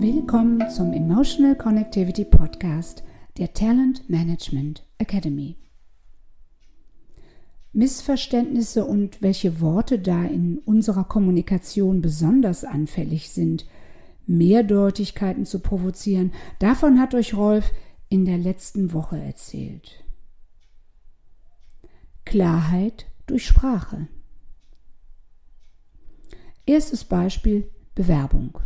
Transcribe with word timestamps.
Willkommen 0.00 0.70
zum 0.70 0.92
Emotional 0.92 1.56
Connectivity 1.56 2.24
Podcast 2.24 3.02
der 3.36 3.52
Talent 3.52 4.08
Management 4.08 4.86
Academy. 4.98 5.56
Missverständnisse 7.72 8.84
und 8.84 9.22
welche 9.22 9.60
Worte 9.60 9.98
da 9.98 10.22
in 10.22 10.58
unserer 10.58 11.02
Kommunikation 11.02 12.00
besonders 12.00 12.62
anfällig 12.62 13.30
sind, 13.30 13.66
Mehrdeutigkeiten 14.24 15.44
zu 15.44 15.58
provozieren, 15.58 16.32
davon 16.60 17.00
hat 17.00 17.12
euch 17.16 17.34
Rolf 17.34 17.72
in 18.08 18.24
der 18.24 18.38
letzten 18.38 18.92
Woche 18.92 19.18
erzählt. 19.18 20.04
Klarheit 22.24 23.06
durch 23.26 23.44
Sprache. 23.44 24.06
Erstes 26.66 27.04
Beispiel 27.04 27.68
Bewerbung. 27.96 28.60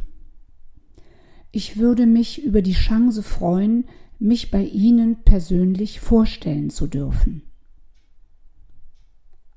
Ich 1.53 1.77
würde 1.77 2.07
mich 2.07 2.43
über 2.43 2.63
die 2.63 2.73
Chance 2.73 3.23
freuen, 3.23 3.85
mich 4.19 4.51
bei 4.51 4.65
Ihnen 4.65 5.23
persönlich 5.23 6.01
vorstellen 6.01 6.71
zu 6.71 6.87
dürfen. 6.87 7.43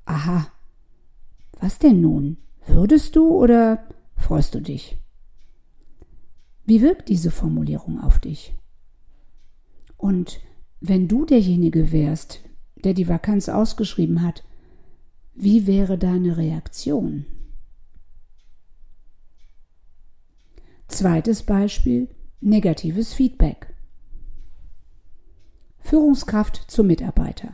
Aha. 0.04 0.48
Was 1.60 1.80
denn 1.80 2.02
nun? 2.02 2.38
Würdest 2.68 3.16
du 3.16 3.30
oder 3.30 3.88
freust 4.18 4.56
du 4.56 4.62
dich? 4.62 4.98
Wie 6.66 6.82
wirkt 6.82 7.08
diese 7.08 7.32
Formulierung 7.32 8.02
auf 8.02 8.20
dich? 8.20 8.54
Und 9.96 10.42
wenn 10.82 11.08
du 11.08 11.26
derjenige 11.26 11.94
wärst, 11.94 12.42
der 12.84 12.94
die 12.94 13.08
Vakanz 13.08 13.48
ausgeschrieben 13.48 14.22
hat, 14.22 14.44
wie 15.34 15.66
wäre 15.66 15.98
deine 15.98 16.36
Reaktion? 16.36 17.26
Zweites 20.96 21.44
Beispiel 21.44 22.08
negatives 22.40 23.14
Feedback. 23.14 23.68
Führungskraft 25.82 26.72
zum 26.72 26.88
Mitarbeiter. 26.88 27.54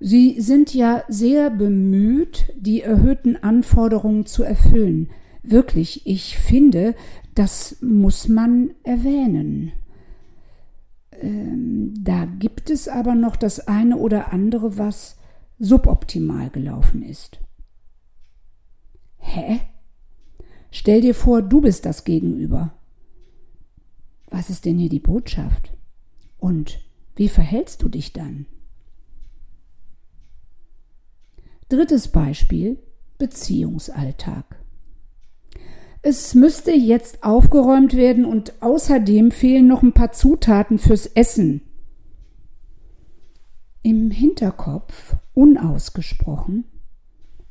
Sie 0.00 0.40
sind 0.40 0.74
ja 0.74 1.04
sehr 1.06 1.50
bemüht, 1.50 2.52
die 2.56 2.82
erhöhten 2.82 3.36
Anforderungen 3.36 4.26
zu 4.26 4.42
erfüllen. 4.42 5.10
Wirklich, 5.44 6.04
ich 6.04 6.36
finde, 6.36 6.96
das 7.36 7.76
muss 7.80 8.26
man 8.26 8.74
erwähnen. 8.82 9.70
Ähm, 11.12 11.94
da 11.96 12.24
gibt 12.24 12.70
es 12.70 12.88
aber 12.88 13.14
noch 13.14 13.36
das 13.36 13.68
eine 13.68 13.98
oder 13.98 14.32
andere, 14.32 14.78
was 14.78 15.16
suboptimal 15.60 16.50
gelaufen 16.50 17.04
ist. 17.04 17.38
Hä? 19.18 19.60
Stell 20.88 21.02
dir 21.02 21.14
vor, 21.14 21.42
du 21.42 21.60
bist 21.60 21.84
das 21.84 22.04
Gegenüber. 22.04 22.72
Was 24.30 24.48
ist 24.48 24.64
denn 24.64 24.78
hier 24.78 24.88
die 24.88 25.00
Botschaft? 25.00 25.74
Und 26.38 26.80
wie 27.14 27.28
verhältst 27.28 27.82
du 27.82 27.90
dich 27.90 28.14
dann? 28.14 28.46
Drittes 31.68 32.08
Beispiel 32.08 32.78
Beziehungsalltag. 33.18 34.64
Es 36.00 36.34
müsste 36.34 36.72
jetzt 36.72 37.22
aufgeräumt 37.22 37.94
werden 37.94 38.24
und 38.24 38.62
außerdem 38.62 39.30
fehlen 39.30 39.66
noch 39.66 39.82
ein 39.82 39.92
paar 39.92 40.12
Zutaten 40.12 40.78
fürs 40.78 41.04
Essen. 41.04 41.60
Im 43.82 44.10
Hinterkopf, 44.10 45.16
unausgesprochen, 45.34 46.64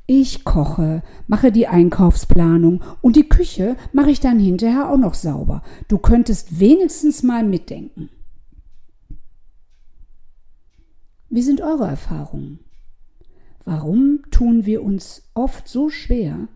ich 0.08 0.46
koche, 0.46 1.04
mache 1.28 1.52
die 1.52 1.68
Einkaufsplanung 1.68 2.82
und 3.02 3.18
die 3.18 3.28
Küche 3.28 3.76
mache 3.92 4.10
ich 4.10 4.22
dann 4.22 4.40
hinterher 4.40 4.90
auch 4.90 4.98
noch 4.98 5.14
sauber. 5.14 5.62
Du 5.90 5.98
könntest 5.98 6.60
wenigstens 6.62 7.24
mal 7.24 7.44
mitdenken. 7.44 8.10
Wie 11.30 11.42
sind 11.42 11.60
eure 11.60 11.88
Erfahrungen? 11.88 12.60
Warum 13.66 14.22
tun 14.32 14.66
wir 14.66 14.82
uns 14.82 15.30
oft 15.34 15.68
so 15.68 15.90
schwer, 15.90 16.48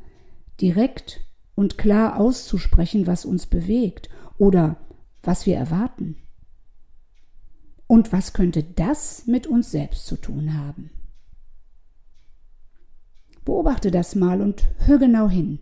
direkt 0.62 1.20
und 1.54 1.78
klar 1.78 2.18
auszusprechen, 2.18 3.06
was 3.06 3.26
uns 3.26 3.48
bewegt 3.48 4.10
oder 4.38 4.78
was 5.24 5.46
wir 5.46 5.58
erwarten? 5.58 6.16
Und 7.86 8.14
was 8.14 8.32
könnte 8.32 8.64
das 8.64 9.28
mit 9.28 9.46
uns 9.46 9.72
selbst 9.72 10.06
zu 10.06 10.16
tun 10.16 10.58
haben? 10.58 10.90
Beobachte 13.46 13.92
das 13.92 14.16
mal 14.16 14.42
und 14.42 14.66
hör 14.86 14.98
genau 14.98 15.30
hin. 15.30 15.60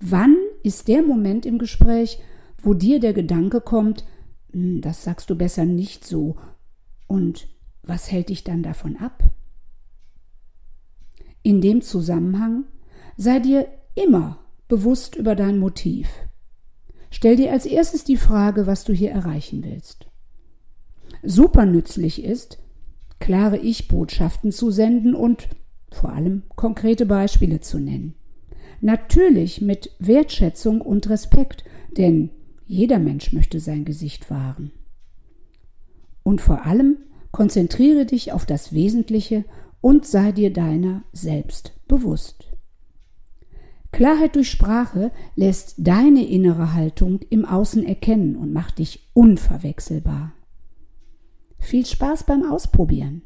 Wann 0.00 0.36
ist 0.62 0.88
der 0.88 1.02
Moment 1.02 1.46
im 1.46 1.58
Gespräch, 1.58 2.18
wo 2.58 2.74
dir 2.74 3.00
der 3.00 3.12
Gedanke 3.12 3.60
kommt, 3.60 4.04
hm, 4.52 4.80
das 4.80 5.04
sagst 5.04 5.30
du 5.30 5.36
besser 5.36 5.64
nicht 5.64 6.04
so, 6.04 6.36
und 7.06 7.48
was 7.82 8.10
hält 8.10 8.28
dich 8.28 8.44
dann 8.44 8.62
davon 8.62 8.96
ab? 8.96 9.22
In 11.42 11.60
dem 11.60 11.82
Zusammenhang 11.82 12.64
sei 13.16 13.38
dir 13.38 13.68
immer 13.94 14.38
bewusst 14.68 15.14
über 15.14 15.36
dein 15.36 15.58
Motiv. 15.58 16.08
Stell 17.10 17.36
dir 17.36 17.52
als 17.52 17.66
erstes 17.66 18.04
die 18.04 18.16
Frage, 18.16 18.66
was 18.66 18.84
du 18.84 18.92
hier 18.92 19.12
erreichen 19.12 19.62
willst. 19.64 20.08
Super 21.22 21.64
nützlich 21.64 22.24
ist, 22.24 22.58
klare 23.20 23.58
Ich-Botschaften 23.58 24.50
zu 24.52 24.70
senden 24.70 25.14
und 25.14 25.48
vor 25.90 26.12
allem 26.12 26.42
konkrete 26.54 27.06
Beispiele 27.06 27.60
zu 27.60 27.78
nennen. 27.78 28.14
Natürlich 28.80 29.60
mit 29.60 29.90
Wertschätzung 29.98 30.80
und 30.80 31.08
Respekt, 31.08 31.64
denn 31.96 32.30
jeder 32.66 32.98
Mensch 32.98 33.32
möchte 33.32 33.60
sein 33.60 33.84
Gesicht 33.84 34.30
wahren. 34.30 34.72
Und 36.22 36.40
vor 36.40 36.66
allem 36.66 36.98
konzentriere 37.30 38.06
dich 38.06 38.32
auf 38.32 38.46
das 38.46 38.72
Wesentliche 38.72 39.44
und 39.80 40.04
sei 40.04 40.32
dir 40.32 40.52
deiner 40.52 41.04
selbst 41.12 41.72
bewusst. 41.86 42.46
Klarheit 43.92 44.34
durch 44.34 44.50
Sprache 44.50 45.10
lässt 45.36 45.76
deine 45.78 46.26
innere 46.26 46.74
Haltung 46.74 47.20
im 47.30 47.44
Außen 47.44 47.86
erkennen 47.86 48.36
und 48.36 48.52
macht 48.52 48.78
dich 48.78 49.08
unverwechselbar. 49.14 50.32
Viel 51.58 51.86
Spaß 51.86 52.24
beim 52.24 52.42
Ausprobieren. 52.42 53.22